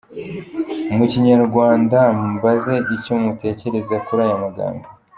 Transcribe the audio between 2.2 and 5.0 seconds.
mbaze icyo mutekereza kuri aya magambo: